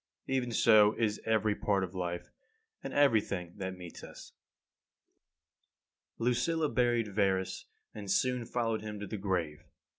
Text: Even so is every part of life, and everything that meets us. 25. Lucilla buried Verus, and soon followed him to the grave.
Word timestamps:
Even 0.25 0.51
so 0.51 0.95
is 0.95 1.21
every 1.27 1.53
part 1.55 1.83
of 1.83 1.93
life, 1.93 2.31
and 2.83 2.91
everything 2.91 3.53
that 3.57 3.77
meets 3.77 4.03
us. 4.03 4.33
25. 6.17 6.25
Lucilla 6.27 6.69
buried 6.69 7.13
Verus, 7.13 7.65
and 7.93 8.09
soon 8.09 8.43
followed 8.43 8.81
him 8.81 8.99
to 8.99 9.05
the 9.05 9.17
grave. 9.17 9.63